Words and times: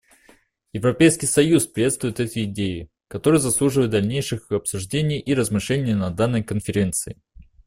Европейский 0.73 1.27
союз 1.27 1.67
приветствует 1.67 2.19
эти 2.19 2.45
идеи, 2.45 2.89
которые 3.07 3.39
заслуживают 3.39 3.91
дальнейших 3.91 4.51
обсуждений 4.51 5.19
и 5.19 5.35
размышлений 5.35 5.93
на 5.93 6.09
данной 6.09 6.43
Конференции. 6.43 7.21